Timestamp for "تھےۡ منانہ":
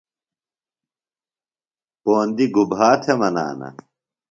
3.01-3.69